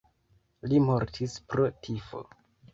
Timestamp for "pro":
1.53-1.71